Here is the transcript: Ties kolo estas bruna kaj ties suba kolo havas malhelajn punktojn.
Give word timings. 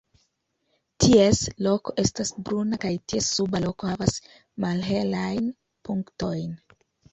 Ties 1.03 1.41
kolo 1.65 1.73
estas 2.05 2.31
bruna 2.47 2.81
kaj 2.87 2.93
ties 3.13 3.29
suba 3.37 3.63
kolo 3.69 3.93
havas 3.93 4.17
malhelajn 4.67 5.55
punktojn. 5.89 6.61